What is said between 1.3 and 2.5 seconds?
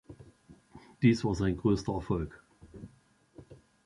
sein größter Erfolg.